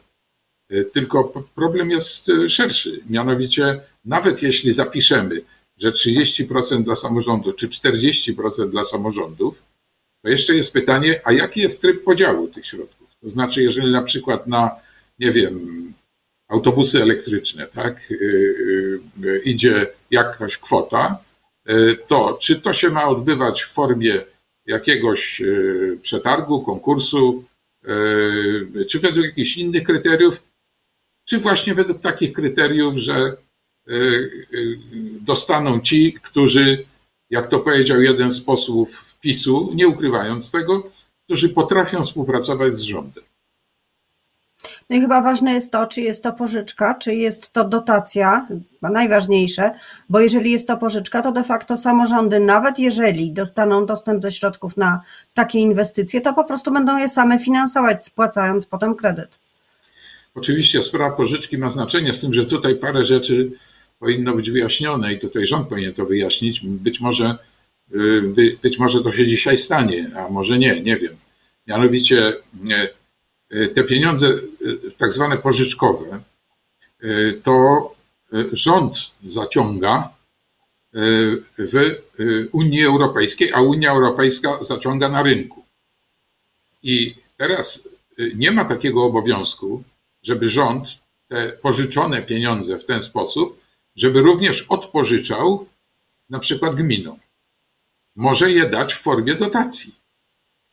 Y, 0.73 0.85
tylko 0.85 1.45
problem 1.55 1.91
jest 1.91 2.31
szerszy, 2.49 3.01
mianowicie 3.11 3.81
nawet 4.05 4.43
jeśli 4.43 4.73
zapiszemy, 4.73 5.41
że 5.79 5.93
30% 5.93 6.83
dla 6.83 6.95
samorządu 6.95 7.53
czy 7.53 7.69
40% 7.69 8.71
dla 8.71 8.85
samorządów, 8.85 9.63
to 10.23 10.29
jeszcze 10.29 10.55
jest 10.55 10.73
pytanie, 10.73 11.21
a 11.25 11.33
jaki 11.33 11.61
jest 11.61 11.83
tryb 11.83 12.05
podziału 12.05 12.49
tych 12.49 12.67
środków? 12.67 13.09
To 13.21 13.31
znaczy, 13.31 13.63
jeżeli 13.63 13.93
na 13.93 14.03
przykład 14.03 14.47
na, 14.47 14.71
nie 15.19 15.33
wiem, 15.33 15.83
autobusy 16.49 17.03
elektryczne, 17.03 17.67
tak, 17.67 18.13
idzie 19.45 19.87
jakaś 20.11 20.57
kwota, 20.57 21.19
to 22.09 22.39
czy 22.41 22.61
to 22.61 22.73
się 22.73 22.91
ma 22.91 23.09
odbywać 23.09 23.63
w 23.63 23.73
formie 23.73 24.21
jakiegoś 24.67 25.41
e, 25.41 25.47
przetargu, 26.03 26.63
konkursu, 26.63 27.45
e, 27.85 28.85
czy 28.85 29.01
według 29.01 29.27
jakichś 29.27 29.57
innych 29.57 29.85
kryteriów, 29.85 30.43
czy 31.25 31.39
właśnie 31.39 31.75
według 31.75 32.01
takich 32.01 32.33
kryteriów, 32.33 32.97
że 32.97 33.37
dostaną 35.21 35.81
ci, 35.81 36.13
którzy, 36.23 36.85
jak 37.31 37.49
to 37.49 37.59
powiedział 37.59 38.03
jeden 38.03 38.33
z 38.33 38.41
posłów 38.41 39.05
PiSu, 39.21 39.71
nie 39.75 39.89
ukrywając 39.89 40.51
tego, 40.51 40.91
którzy 41.25 41.49
potrafią 41.49 42.03
współpracować 42.03 42.77
z 42.77 42.81
rządem. 42.81 43.25
No 44.91 44.97
i 44.97 45.01
chyba 45.01 45.23
ważne 45.23 45.53
jest 45.53 45.73
to, 45.73 45.87
czy 45.87 46.01
jest 46.01 46.23
to 46.23 46.33
pożyczka, 46.33 46.95
czy 46.95 47.15
jest 47.15 47.53
to 47.53 47.65
dotacja, 47.65 48.47
chyba 48.49 48.91
najważniejsze, 48.91 49.71
bo 50.09 50.21
jeżeli 50.21 50.51
jest 50.51 50.67
to 50.67 50.77
pożyczka, 50.77 51.23
to 51.23 51.33
de 51.33 51.45
facto 51.45 51.77
samorządy, 51.77 52.41
nawet 52.41 52.79
jeżeli 52.79 53.33
dostaną 53.33 53.87
dostęp 53.87 54.23
do 54.23 54.31
środków 54.31 54.77
na 54.77 55.01
takie 55.35 55.59
inwestycje, 55.59 56.21
to 56.21 56.35
po 56.35 56.45
prostu 56.45 56.73
będą 56.73 56.99
je 56.99 57.09
same 57.09 57.39
finansować, 57.39 58.05
spłacając 58.05 58.67
potem 58.67 58.95
kredyt. 58.95 59.39
Oczywiście 60.35 60.83
sprawa 60.83 61.17
pożyczki 61.17 61.59
ma 61.59 61.69
znaczenie, 61.69 62.13
z 62.13 62.21
tym, 62.21 62.35
że 62.35 62.47
tutaj 62.47 62.77
parę 62.77 63.05
rzeczy 63.05 63.51
powinno 64.03 64.35
być 64.35 64.51
wyjaśnione 64.51 65.15
i 65.15 65.19
tutaj 65.19 65.47
rząd 65.47 65.69
powinien 65.69 65.95
to 65.95 66.07
wyjaśnić. 66.07 66.61
Być 66.61 67.01
może, 67.01 67.39
y, 67.95 68.57
być 68.63 68.79
może 68.79 69.03
to 69.03 69.13
się 69.13 69.27
dzisiaj 69.27 69.59
stanie, 69.59 70.11
a 70.17 70.29
może 70.29 70.59
nie, 70.59 70.81
nie 70.81 70.97
wiem. 70.97 71.17
Mianowicie 71.67 72.33
E, 73.53 73.69
te 73.69 73.85
pieniądze 73.85 74.39
tak 74.99 75.13
zwane 75.13 75.39
pożyczkowe, 75.39 76.21
to 77.43 77.95
rząd 78.53 78.97
zaciąga 79.25 80.11
w 81.59 81.97
Unii 82.53 82.85
Europejskiej, 82.85 83.53
a 83.53 83.61
Unia 83.61 83.91
Europejska 83.91 84.59
zaciąga 84.65 85.09
na 85.09 85.23
rynku. 85.23 85.65
I 86.83 87.15
teraz 87.37 87.89
nie 88.35 88.51
ma 88.51 88.65
takiego 88.65 89.05
obowiązku, 89.05 89.83
żeby 90.23 90.49
rząd 90.49 90.89
te 91.29 91.49
pożyczone 91.49 92.23
pieniądze 92.23 92.79
w 92.79 92.85
ten 92.85 93.03
sposób, 93.03 93.61
żeby 93.97 94.21
również 94.21 94.63
odpożyczał 94.69 95.67
na 96.31 96.39
przykład 96.39 96.75
gminom. 96.75 97.19
Może 98.17 98.51
je 98.51 98.67
dać 98.67 98.95
w 98.95 99.01
formie 99.01 99.35
dotacji, 99.35 99.95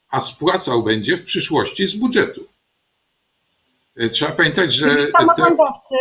a 0.10 0.22
spłacał 0.22 0.84
będzie 0.84 1.18
w 1.18 1.24
przyszłości 1.24 1.88
z 1.88 1.96
budżetu. 1.96 2.46
E, 3.96 4.10
trzeba 4.10 4.32
pamiętać, 4.32 4.74
że. 4.74 5.08
Samorządowcy, 5.08 5.96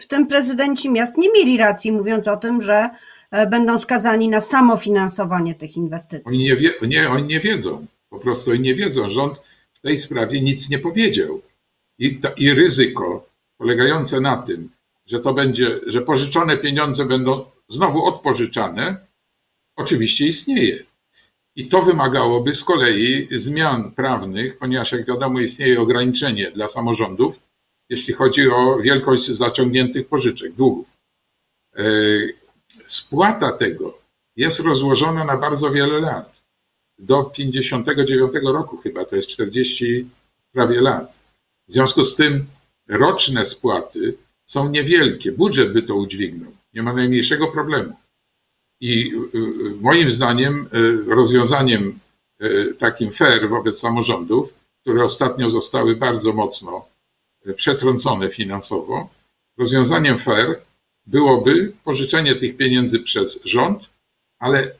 w 0.00 0.06
tym 0.06 0.26
prezydenci 0.26 0.90
miast, 0.90 1.16
nie 1.16 1.32
mieli 1.32 1.56
racji, 1.56 1.92
mówiąc 1.92 2.28
o 2.28 2.36
tym, 2.36 2.62
że 2.62 2.90
e, 3.30 3.46
będą 3.46 3.78
skazani 3.78 4.28
na 4.28 4.40
samofinansowanie 4.40 5.54
tych 5.54 5.76
inwestycji. 5.76 6.36
Oni 6.36 6.44
nie, 6.44 6.56
wie, 6.56 6.74
nie, 6.82 7.10
oni 7.10 7.26
nie 7.26 7.40
wiedzą. 7.40 7.86
Po 8.10 8.18
prostu 8.18 8.50
oni 8.50 8.60
nie 8.60 8.74
wiedzą. 8.74 9.10
Rząd 9.10 9.38
w 9.72 9.80
tej 9.80 9.98
sprawie 9.98 10.40
nic 10.40 10.70
nie 10.70 10.78
powiedział. 10.78 11.40
I, 11.98 12.16
to, 12.16 12.28
I 12.36 12.54
ryzyko 12.54 13.26
polegające 13.58 14.20
na 14.20 14.36
tym, 14.36 14.70
że 15.06 15.20
to 15.20 15.34
będzie, 15.34 15.80
że 15.86 16.00
pożyczone 16.02 16.56
pieniądze 16.56 17.04
będą 17.04 17.44
znowu 17.68 18.04
odpożyczane, 18.04 18.96
oczywiście 19.76 20.26
istnieje. 20.26 20.84
I 21.56 21.68
to 21.68 21.82
wymagałoby 21.82 22.54
z 22.54 22.64
kolei 22.64 23.28
zmian 23.30 23.90
prawnych, 23.90 24.58
ponieważ 24.58 24.92
jak 24.92 25.06
wiadomo 25.06 25.40
istnieje 25.40 25.80
ograniczenie 25.80 26.50
dla 26.50 26.68
samorządów, 26.68 27.40
jeśli 27.88 28.14
chodzi 28.14 28.50
o 28.50 28.78
wielkość 28.78 29.26
zaciągniętych 29.26 30.08
pożyczek, 30.08 30.52
długów. 30.52 30.86
E, 31.76 31.84
spłata 32.86 33.52
tego 33.52 33.98
jest 34.36 34.60
rozłożona 34.60 35.24
na 35.24 35.36
bardzo 35.36 35.70
wiele 35.70 36.00
lat. 36.00 36.34
Do 36.98 37.24
59 37.24 38.32
roku 38.44 38.76
chyba, 38.76 39.04
to 39.04 39.16
jest 39.16 39.28
40 39.28 40.06
prawie 40.52 40.80
lat. 40.80 41.14
W 41.68 41.72
związku 41.72 42.04
z 42.04 42.16
tym 42.16 42.46
roczne 42.88 43.44
spłaty 43.44 44.16
są 44.44 44.68
niewielkie. 44.68 45.32
Budżet 45.32 45.72
by 45.72 45.82
to 45.82 45.94
udźwignął. 45.94 46.52
Nie 46.74 46.82
ma 46.82 46.92
najmniejszego 46.92 47.46
problemu. 47.46 47.96
I 48.80 49.12
y, 49.34 49.38
y, 49.38 49.74
moim 49.80 50.10
zdaniem 50.10 50.68
y, 50.74 51.14
rozwiązaniem 51.14 51.98
takim 52.78 53.10
fair 53.12 53.48
wobec 53.48 53.78
samorządów, 53.78 54.54
które 54.80 55.04
ostatnio 55.04 55.50
zostały 55.50 55.96
bardzo 55.96 56.32
mocno 56.32 56.88
przetrącone 57.56 58.30
finansowo, 58.30 59.10
rozwiązaniem 59.58 60.18
fair 60.18 60.60
byłoby 61.06 61.72
pożyczenie 61.84 62.34
tych 62.34 62.56
pieniędzy 62.56 63.00
przez 63.00 63.40
rząd, 63.44 63.90
ale 64.38 64.74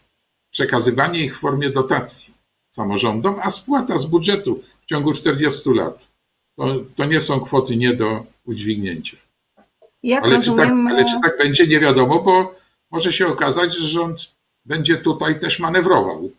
przekazywanie 0.51 1.25
ich 1.25 1.37
w 1.37 1.41
formie 1.41 1.71
dotacji 1.71 2.35
samorządom, 2.71 3.37
a 3.43 3.51
spłata 3.51 3.99
z 3.99 4.07
budżetu 4.07 4.63
w 4.83 4.87
ciągu 4.87 5.13
40 5.13 5.71
lat. 5.71 6.09
To, 6.57 6.85
to 6.97 7.05
nie 7.05 7.21
są 7.21 7.41
kwoty 7.41 7.77
nie 7.77 7.97
do 7.97 8.27
udźwignięcia. 8.45 9.17
Jak 10.05 10.25
ale, 10.25 10.35
rozumiem... 10.35 10.69
czy 10.69 10.85
tak, 10.85 10.93
ale 10.93 11.05
czy 11.05 11.21
tak 11.23 11.39
będzie, 11.39 11.67
nie 11.67 11.81
wiadomo, 11.81 12.23
bo 12.23 12.55
może 12.91 13.13
się 13.13 13.27
okazać, 13.27 13.75
że 13.75 13.89
rząd 13.89 14.35
będzie 14.65 14.97
tutaj 14.97 15.41
też 15.41 15.59
manewrował. 15.59 16.31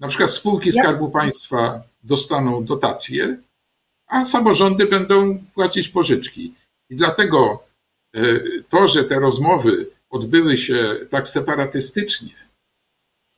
Na 0.00 0.08
przykład 0.08 0.30
spółki 0.30 0.72
Skarbu 0.72 1.10
Państwa 1.10 1.82
dostaną 2.02 2.64
dotacje, 2.64 3.38
a 4.06 4.24
samorządy 4.24 4.86
będą 4.86 5.38
płacić 5.54 5.88
pożyczki. 5.88 6.54
I 6.90 6.96
dlatego 6.96 7.64
e, 8.14 8.22
to, 8.68 8.88
że 8.88 9.04
te 9.04 9.20
rozmowy 9.20 9.90
odbyły 10.10 10.58
się 10.58 10.96
tak 11.10 11.28
separatystycznie, 11.28 12.34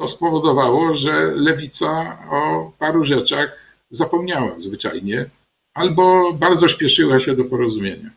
to 0.00 0.08
spowodowało, 0.08 0.94
że 0.94 1.32
lewica 1.34 2.18
o 2.30 2.72
paru 2.78 3.04
rzeczach 3.04 3.58
zapomniała 3.90 4.58
zwyczajnie 4.58 5.30
albo 5.74 6.32
bardzo 6.32 6.68
śpieszyła 6.68 7.20
się 7.20 7.36
do 7.36 7.44
porozumienia. 7.44 8.10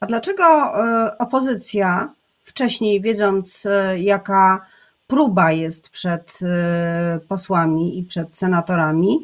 A 0.00 0.06
dlaczego 0.06 0.44
e, 0.44 1.18
opozycja 1.18 2.12
wcześniej, 2.44 3.00
wiedząc 3.00 3.66
e, 3.66 4.00
jaka 4.00 4.66
próba 5.06 5.52
jest 5.52 5.88
przed 5.90 6.38
e, 6.42 7.20
posłami 7.28 7.98
i 7.98 8.04
przed 8.04 8.36
senatorami, 8.36 9.20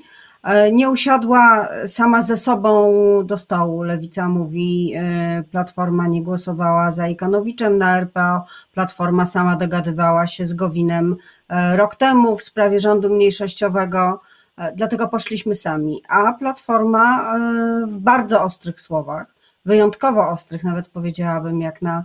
nie 0.72 0.90
usiadła 0.90 1.68
sama 1.86 2.22
ze 2.22 2.36
sobą 2.36 2.92
do 3.24 3.36
stołu. 3.36 3.82
Lewica 3.82 4.28
mówi, 4.28 4.94
Platforma 5.50 6.06
nie 6.06 6.22
głosowała 6.22 6.92
za 6.92 7.08
Ikanowiczem 7.08 7.78
na 7.78 7.96
RPO, 7.96 8.44
Platforma 8.74 9.26
sama 9.26 9.56
dogadywała 9.56 10.26
się 10.26 10.46
z 10.46 10.54
Gowinem 10.54 11.16
rok 11.76 11.96
temu 11.96 12.36
w 12.36 12.42
sprawie 12.42 12.80
rządu 12.80 13.14
mniejszościowego, 13.14 14.20
dlatego 14.76 15.08
poszliśmy 15.08 15.54
sami. 15.54 16.02
A 16.08 16.32
Platforma 16.32 17.34
w 17.86 17.98
bardzo 17.98 18.42
ostrych 18.42 18.80
słowach, 18.80 19.37
wyjątkowo 19.64 20.28
ostrych, 20.28 20.64
nawet 20.64 20.88
powiedziałabym, 20.88 21.60
jak 21.60 21.82
na 21.82 22.04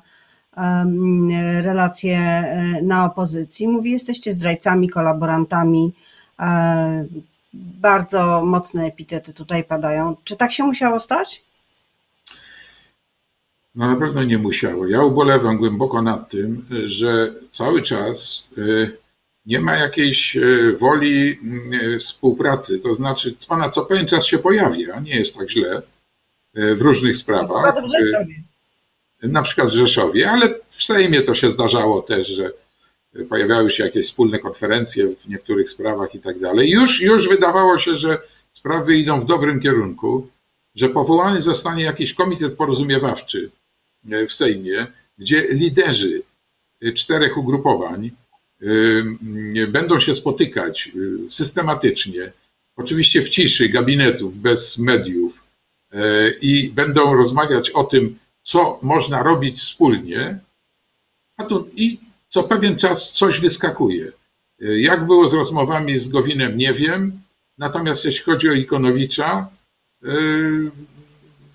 relacje 1.61 2.17
e, 2.17 2.81
na 2.81 3.05
opozycji. 3.05 3.67
Mówi, 3.67 3.91
jesteście 3.91 4.33
zdrajcami, 4.33 4.89
kolaborantami. 4.89 5.93
E, 6.39 7.05
bardzo 7.53 8.45
mocne 8.45 8.85
epitety 8.85 9.33
tutaj 9.33 9.63
padają. 9.63 10.15
Czy 10.23 10.37
tak 10.37 10.51
się 10.51 10.63
musiało 10.63 10.99
stać? 10.99 11.43
No 13.75 13.91
na 13.91 13.95
pewno 13.99 14.23
nie 14.23 14.37
musiało. 14.37 14.87
Ja 14.87 15.03
ubolewam 15.03 15.57
głęboko 15.57 16.01
nad 16.01 16.29
tym, 16.29 16.65
że 16.85 17.33
cały 17.49 17.81
czas 17.81 18.47
e, 18.57 18.61
nie 19.45 19.59
ma 19.59 19.75
jakiejś 19.75 20.37
woli 20.79 21.39
współpracy. 21.99 22.79
To 22.79 22.95
znaczy, 22.95 23.35
ona 23.49 23.69
co 23.69 23.85
pewien 23.85 24.07
czas 24.07 24.25
się 24.25 24.37
pojawia, 24.37 24.99
nie 24.99 25.15
jest 25.15 25.37
tak 25.37 25.49
źle 25.49 25.81
w 26.53 26.81
różnych 26.81 27.17
sprawach 27.17 27.75
na 29.23 29.41
przykład 29.41 29.67
w 29.67 29.73
Rzeszowie, 29.73 30.31
ale 30.31 30.55
w 30.69 30.83
Sejmie 30.83 31.21
to 31.21 31.35
się 31.35 31.49
zdarzało 31.49 32.01
też, 32.01 32.27
że 32.27 32.51
pojawiały 33.29 33.71
się 33.71 33.83
jakieś 33.83 34.05
wspólne 34.05 34.39
konferencje 34.39 35.07
w 35.07 35.27
niektórych 35.27 35.69
sprawach 35.69 36.15
i 36.15 36.19
tak 36.19 36.39
dalej. 36.39 36.69
Już, 36.69 37.01
już 37.01 37.27
wydawało 37.27 37.77
się, 37.77 37.97
że 37.97 38.17
sprawy 38.51 38.95
idą 38.95 39.21
w 39.21 39.25
dobrym 39.25 39.59
kierunku, 39.59 40.27
że 40.75 40.89
powołany 40.89 41.41
zostanie 41.41 41.83
jakiś 41.83 42.13
komitet 42.13 42.53
porozumiewawczy 42.53 43.49
w 44.27 44.33
Sejmie, 44.33 44.87
gdzie 45.17 45.47
liderzy 45.47 46.21
czterech 46.93 47.37
ugrupowań 47.37 48.11
y, 48.61 49.67
będą 49.67 49.99
się 49.99 50.13
spotykać 50.13 50.91
y, 50.95 51.31
systematycznie, 51.31 52.31
oczywiście 52.75 53.21
w 53.21 53.29
ciszy 53.29 53.69
gabinetów, 53.69 54.37
bez 54.37 54.77
mediów 54.77 55.32
y, 55.32 55.32
i 56.41 56.69
będą 56.69 57.15
rozmawiać 57.15 57.69
o 57.69 57.83
tym, 57.83 58.19
co 58.43 58.79
można 58.81 59.23
robić 59.23 59.57
wspólnie, 59.59 60.39
a 61.37 61.43
tu 61.43 61.69
i 61.75 61.99
co 62.29 62.43
pewien 62.43 62.77
czas 62.77 63.11
coś 63.11 63.39
wyskakuje. 63.39 64.11
Jak 64.59 65.05
było 65.05 65.29
z 65.29 65.33
rozmowami 65.33 65.99
z 65.99 66.07
Gowinem, 66.07 66.57
nie 66.57 66.73
wiem. 66.73 67.21
Natomiast 67.57 68.05
jeśli 68.05 68.23
chodzi 68.23 68.49
o 68.49 68.53
Ikonowicza, 68.53 69.47
yy, 70.01 70.71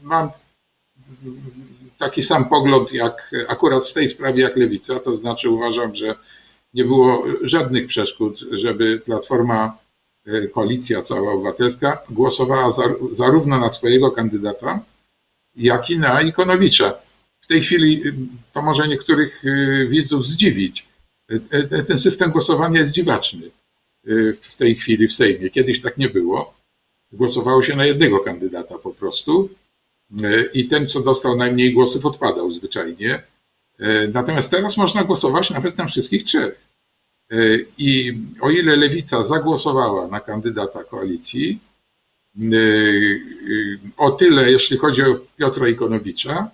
mam 0.02 0.30
taki 1.99 2.23
sam 2.23 2.49
pogląd 2.49 2.92
jak 2.92 3.30
akurat 3.49 3.88
w 3.88 3.92
tej 3.92 4.09
sprawie 4.09 4.42
jak 4.42 4.57
Lewica, 4.57 5.00
to 5.00 5.14
znaczy 5.14 5.50
uważam, 5.50 5.95
że 5.95 6.14
nie 6.75 6.85
było 6.85 7.25
żadnych 7.42 7.87
przeszkód, 7.87 8.38
żeby 8.52 9.02
Platforma, 9.04 9.78
koalicja 10.54 11.02
cała 11.02 11.32
obywatelska 11.32 12.02
głosowała 12.11 12.70
zarówno 13.11 13.58
na 13.58 13.70
swojego 13.70 14.11
kandydata, 14.11 14.80
jak 15.56 15.90
i 15.90 15.99
na 15.99 16.23
Ikonowicza. 16.23 16.94
W 17.40 17.47
tej 17.47 17.62
chwili 17.62 18.06
y, 18.06 18.14
to 18.52 18.62
może 18.62 18.88
niektórych 18.88 19.44
y, 19.44 19.87
widzów 19.90 20.26
zdziwić. 20.26 20.87
Y, 21.32 21.85
ten 21.87 21.99
system 21.99 22.30
głosowania 22.30 22.80
jest 22.80 22.92
dziwaczny 22.92 23.50
w 24.40 24.54
tej 24.54 24.75
chwili 24.75 25.08
w 25.08 25.12
Sejmie. 25.12 25.50
Kiedyś 25.50 25.82
tak 25.82 25.99
nie 25.99 26.08
było. 26.08 26.54
Głosowało 27.12 27.62
się 27.62 27.76
na 27.76 27.87
jednego 27.87 28.20
kandydata 28.20 28.78
po 28.78 28.90
prostu 28.90 29.49
i 30.54 30.68
ten, 30.68 30.88
co 30.88 31.00
dostał 31.00 31.37
najmniej 31.37 31.73
głosów, 31.73 32.06
odpadał 32.06 32.50
zwyczajnie. 32.52 33.23
Natomiast 34.12 34.50
teraz 34.50 34.76
można 34.76 35.04
głosować 35.04 35.50
nawet 35.50 35.78
na 35.78 35.87
wszystkich 35.87 36.25
trzech. 36.25 36.67
I 37.78 38.18
o 38.40 38.50
ile 38.50 38.76
lewica 38.76 39.23
zagłosowała 39.23 40.08
na 40.08 40.20
kandydata 40.20 40.85
koalicji, 40.85 41.61
Y, 42.37 42.56
y, 43.49 43.78
o 43.97 44.11
tyle, 44.11 44.50
jeśli 44.50 44.76
chodzi 44.76 45.02
o 45.02 45.18
Piotra 45.37 45.68
Ikonowicza. 45.68 46.50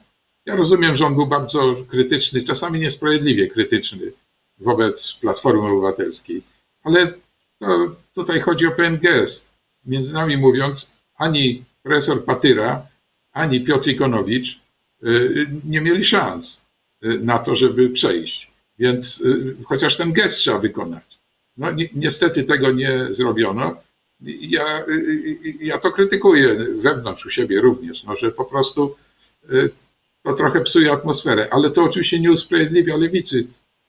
Ja 0.47 0.57
rozumiem, 0.57 0.97
że 0.97 1.07
on 1.07 1.15
był 1.15 1.27
bardzo 1.27 1.77
krytyczny, 1.89 2.43
czasami 2.43 2.81
niesprawiedliwie 2.81 3.49
krytyczny 3.49 4.13
wobec 4.59 5.19
Platformy 5.21 5.69
Obywatelskiej, 5.69 6.43
ale 6.83 7.15
to, 7.59 7.97
tutaj 8.15 8.41
chodzi 8.41 8.67
o 8.67 8.71
pewien 8.71 8.99
gest. 8.99 9.51
Między 9.85 10.13
nami 10.13 10.37
mówiąc, 10.37 10.91
ani 11.17 11.65
profesor 11.83 12.25
Patyra, 12.25 12.87
ani 13.33 13.61
Piotr 13.61 13.89
Ikonowicz 13.89 14.61
y, 15.03 15.47
nie 15.65 15.81
mieli 15.81 16.05
szans 16.05 16.61
na 17.21 17.39
to, 17.39 17.57
żeby 17.57 17.91
przejść. 17.91 18.51
Więc 18.79 19.23
chociaż 19.65 19.97
ten 19.97 20.13
gest 20.13 20.39
trzeba 20.39 20.59
wykonać. 20.59 21.19
No, 21.57 21.71
ni 21.71 21.89
niestety 21.95 22.45
tego 22.45 22.73
nie 22.73 23.07
zrobiono 23.11 23.77
ja, 24.41 24.85
ja 25.61 25.79
to 25.79 25.91
krytykuję 25.91 26.55
wewnątrz 26.79 27.27
u 27.27 27.31
siebie 27.31 27.61
również, 27.61 28.05
no, 28.05 28.17
że 28.17 28.33
po 28.33 28.45
prostu 28.45 28.97
y, 29.53 29.71
to 30.23 30.33
trochę 30.33 30.61
psuje 30.61 30.93
atmosferę, 30.93 31.49
ale 31.51 31.71
to 31.71 31.83
oczywiście 31.83 32.21
nie 32.21 32.33
usprawiedliwia 32.33 32.97
lewicy 32.97 33.47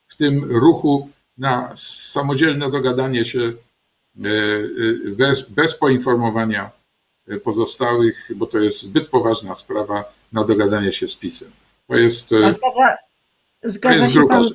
w 0.08 0.16
tym 0.16 0.52
ruchu 0.52 1.10
na 1.38 1.72
samodzielne 2.12 2.72
dogadanie 2.72 3.26
się 3.26 3.40
y, 3.40 3.54
y, 4.26 5.16
bez, 5.18 5.50
bez 5.50 5.78
poinformowania 5.78 6.72
pozostałych, 7.44 8.32
bo 8.36 8.46
to 8.46 8.60
jest 8.60 8.82
zbyt 8.82 9.08
poważna 9.08 9.56
sprawa 9.56 10.14
na 10.34 10.44
dogadanie 10.44 10.92
się 10.92 11.08
z 11.08 11.16
PiSem. 11.16 11.52
To 11.88 11.96
jest, 11.96 12.28
zgadza, 12.28 12.58
zgadza 13.64 13.98
to 13.98 14.04
jest 14.04 14.14
się 14.14 14.28
pan, 14.28 14.50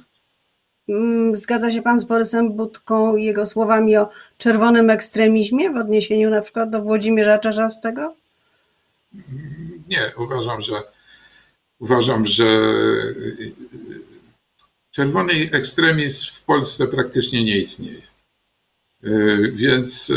zgadza 1.32 1.72
się 1.72 1.82
Pan 1.82 2.00
z 2.00 2.04
Borysem 2.04 2.52
Budką 2.52 3.16
i 3.16 3.24
jego 3.24 3.46
słowami 3.46 3.96
o 3.96 4.08
czerwonym 4.38 4.90
ekstremizmie 4.90 5.70
w 5.70 5.76
odniesieniu 5.76 6.30
na 6.30 6.42
przykład 6.42 6.70
do 6.70 6.82
Włodzimierza 6.82 7.38
Czarzastego? 7.38 8.14
Nie, 9.88 10.12
uważam, 10.18 10.60
że 10.60 10.82
uważam, 11.78 12.26
że 12.26 12.44
czerwony 14.90 15.32
ekstremizm 15.52 16.32
w 16.34 16.44
Polsce 16.44 16.86
praktycznie 16.86 17.44
nie 17.44 17.58
istnieje. 17.58 18.02
Więc 19.52 20.12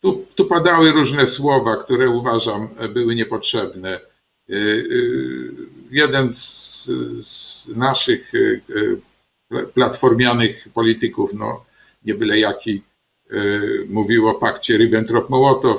tu, 0.00 0.26
tu 0.34 0.44
padały 0.44 0.92
różne 0.92 1.26
słowa, 1.26 1.76
które 1.76 2.10
uważam 2.10 2.68
były 2.94 3.14
niepotrzebne. 3.14 4.00
Jeden 5.90 6.32
z, 6.32 6.84
z 7.22 7.68
naszych 7.68 8.34
y, 8.34 8.60
y, 8.70 9.66
platformianych 9.74 10.68
polityków, 10.74 11.34
no 11.34 11.64
nie 12.04 12.14
byle 12.14 12.38
jaki, 12.38 12.82
y, 13.32 13.86
mówił 13.88 14.28
o 14.28 14.34
pakcie 14.34 14.78
Ribbentrop-Mołotow. 14.78 15.78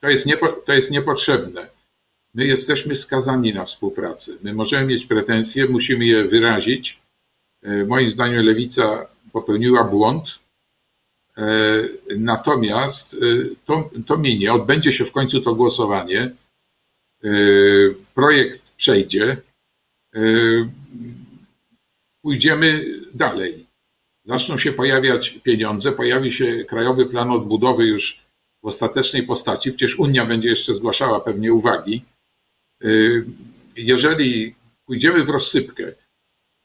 To 0.00 0.08
jest, 0.08 0.26
niepo, 0.26 0.48
to 0.48 0.72
jest 0.72 0.90
niepotrzebne. 0.90 1.66
My 2.34 2.46
jesteśmy 2.46 2.96
skazani 2.96 3.54
na 3.54 3.64
współpracę. 3.64 4.32
My 4.42 4.54
możemy 4.54 4.86
mieć 4.86 5.06
pretensje, 5.06 5.68
musimy 5.68 6.06
je 6.06 6.24
wyrazić. 6.24 7.00
Moim 7.86 8.10
zdaniem 8.10 8.46
lewica 8.46 9.06
popełniła 9.32 9.84
błąd. 9.84 10.38
Natomiast 12.16 13.16
to, 13.64 13.90
to 14.06 14.16
minie, 14.16 14.52
odbędzie 14.52 14.92
się 14.92 15.04
w 15.04 15.12
końcu 15.12 15.40
to 15.40 15.54
głosowanie. 15.54 16.30
Projekt 18.14 18.68
przejdzie. 18.76 19.36
Yy, 20.14 20.68
pójdziemy 22.22 22.84
dalej. 23.14 23.66
Zaczną 24.24 24.58
się 24.58 24.72
pojawiać 24.72 25.30
pieniądze, 25.30 25.92
pojawi 25.92 26.32
się 26.32 26.64
Krajowy 26.64 27.06
Plan 27.06 27.30
Odbudowy 27.30 27.86
już 27.86 28.20
w 28.62 28.66
ostatecznej 28.66 29.22
postaci. 29.22 29.72
Przecież 29.72 29.98
Unia 29.98 30.26
będzie 30.26 30.48
jeszcze 30.48 30.74
zgłaszała 30.74 31.20
pewnie 31.20 31.52
uwagi. 31.52 32.04
Yy, 32.80 33.24
jeżeli 33.76 34.54
pójdziemy 34.86 35.24
w 35.24 35.28
rozsypkę 35.28 35.92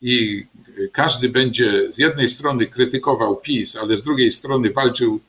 i 0.02 0.46
każdy 0.92 1.30
będzie 1.30 1.92
z 1.92 1.98
jednej 1.98 2.28
strony 2.28 2.66
krytykował 2.66 3.36
PiS, 3.36 3.76
ale 3.76 3.98
z 3.98 4.04
drugiej 4.04 4.32
strony 4.32 4.70
walczył 4.72 5.20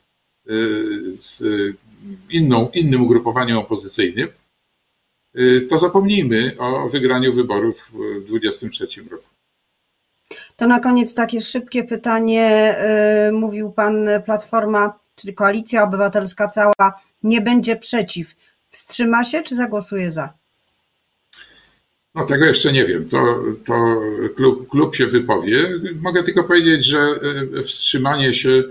z 1.17 1.43
inną, 2.29 2.69
innym 2.73 3.01
ugrupowaniem 3.01 3.57
opozycyjnym, 3.57 4.27
Y, 4.27 4.44
to 5.69 5.77
zapomnijmy 5.77 6.55
o 6.59 6.89
wygraniu 6.89 7.33
wyborów 7.33 7.91
w 7.93 8.27
2023 8.27 9.01
roku. 9.11 9.23
To 10.57 10.67
na 10.67 10.79
koniec 10.79 11.15
takie 11.15 11.41
szybkie 11.41 11.83
pytanie. 11.83 12.75
Y, 13.27 13.31
mówił 13.31 13.71
Pan, 13.71 14.07
Platforma, 14.25 14.99
czy 15.15 15.33
Koalicja 15.33 15.83
Obywatelska 15.83 16.47
cała 16.47 17.01
nie 17.23 17.41
będzie 17.41 17.75
przeciw. 17.75 18.35
Wstrzyma 18.71 19.23
się, 19.23 19.43
czy 19.43 19.55
zagłosuje 19.55 20.11
za? 20.11 20.33
No 22.15 22.25
tego 22.25 22.45
jeszcze 22.45 22.73
nie 22.73 22.85
wiem. 22.85 23.09
To, 23.09 23.43
to 23.65 24.01
klub, 24.35 24.69
klub 24.69 24.95
się 24.95 25.07
wypowie. 25.07 25.69
Mogę 26.01 26.23
tylko 26.23 26.43
powiedzieć, 26.43 26.85
że 26.85 27.19
y, 27.59 27.63
wstrzymanie 27.63 28.33
się 28.33 28.63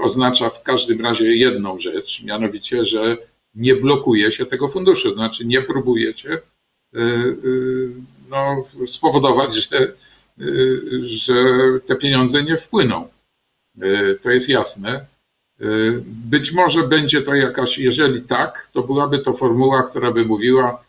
oznacza 0.00 0.50
w 0.50 0.62
każdym 0.62 1.00
razie 1.00 1.36
jedną 1.36 1.78
rzecz, 1.78 2.22
mianowicie, 2.22 2.84
że 2.84 3.16
nie 3.54 3.76
blokuje 3.76 4.32
się 4.32 4.46
tego 4.46 4.68
funduszu, 4.68 5.14
znaczy 5.14 5.44
nie 5.44 5.62
próbujecie 5.62 6.32
y, 6.32 7.00
y, 7.44 7.92
no, 8.28 8.64
spowodować, 8.86 9.54
że, 9.54 9.92
y, 10.40 11.08
że 11.08 11.34
te 11.86 11.96
pieniądze 11.96 12.42
nie 12.42 12.56
wpłyną. 12.56 13.08
To 14.22 14.30
jest 14.30 14.48
jasne. 14.48 15.06
Być 16.02 16.52
może 16.52 16.82
będzie 16.88 17.22
to 17.22 17.34
jakaś, 17.34 17.78
jeżeli 17.78 18.22
tak, 18.22 18.68
to 18.72 18.82
byłaby 18.82 19.18
to 19.18 19.32
formuła, 19.32 19.82
która 19.82 20.12
by 20.12 20.24
mówiła, 20.24 20.84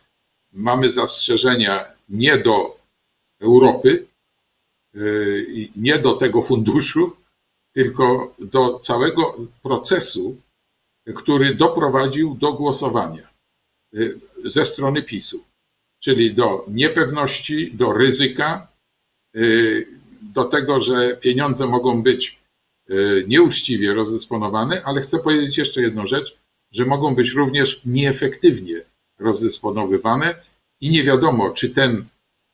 mamy 0.54 0.92
zastrzeżenia 0.92 1.86
nie 2.10 2.38
do 2.38 2.78
Europy, 3.40 4.06
nie 5.76 6.00
do 6.00 6.14
tego 6.14 6.42
funduszu, 6.42 7.16
tylko 7.74 8.36
do 8.40 8.80
całego 8.80 9.38
procesu, 9.64 10.38
który 11.16 11.56
doprowadził 11.56 12.36
do 12.36 12.54
głosowania 12.54 13.30
y, 13.94 14.20
ze 14.46 14.66
strony 14.66 15.04
PiSu, 15.04 15.44
czyli 16.00 16.34
do 16.34 16.66
niepewności, 16.68 17.72
do 17.74 17.94
ryzyka, 17.94 18.68
y, 19.36 19.88
do 20.22 20.44
tego, 20.44 20.82
że 20.82 21.18
pieniądze 21.18 21.68
mogą 21.68 22.04
być 22.04 22.42
nieuczciwie 23.28 23.94
rozdysponowane, 23.94 24.82
ale 24.84 25.02
chcę 25.02 25.20
powiedzieć 25.20 25.58
jeszcze 25.58 25.82
jedną 25.82 26.08
rzecz, 26.08 26.38
że 26.72 26.86
mogą 26.86 27.16
być 27.16 27.32
również 27.32 27.82
nieefektywnie 27.86 28.82
rozdysponowywane 29.20 30.36
i 30.82 30.90
nie 30.90 31.04
wiadomo, 31.04 31.50
czy 31.50 31.70
ten 31.70 32.06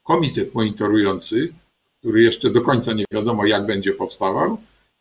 komitet 0.03 0.53
monitorujący, 0.55 1.53
który 1.99 2.23
jeszcze 2.23 2.49
do 2.49 2.61
końca 2.61 2.93
nie 2.93 3.05
wiadomo, 3.11 3.45
jak 3.45 3.65
będzie 3.65 3.93
powstawał, 3.93 4.57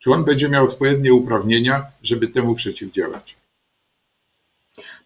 czy 0.06 0.12
on 0.12 0.24
będzie 0.24 0.48
miał 0.48 0.64
odpowiednie 0.64 1.14
uprawnienia, 1.14 1.86
żeby 2.02 2.28
temu 2.28 2.54
przeciwdziałać. 2.54 3.36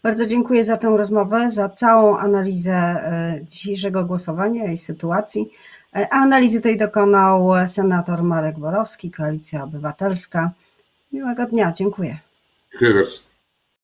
Bardzo 0.03 0.27
dziękuję 0.27 0.65
za 0.65 0.77
tę 0.77 0.97
rozmowę, 0.97 1.51
za 1.51 1.69
całą 1.69 2.19
analizę 2.19 2.73
e, 2.73 3.41
dzisiejszego 3.49 4.05
głosowania 4.05 4.73
i 4.73 4.79
sytuacji. 4.79 5.51
E, 5.97 6.09
analizy 6.13 6.61
tej 6.61 6.77
dokonał 6.77 7.49
senator 7.67 8.23
Marek 8.23 8.59
Borowski, 8.59 9.11
Koalicja 9.11 9.65
Obywatelska. 9.65 10.51
Miłego 11.13 11.47
dnia, 11.47 11.73
dziękuję. 11.73 12.19
Dziękuję 12.73 12.95
bardzo. 12.95 13.30